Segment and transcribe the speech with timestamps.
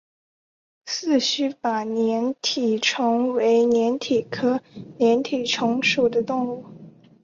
[0.87, 4.59] 四须鲃粘体虫为粘体科
[4.99, 6.65] 粘体虫属的动物。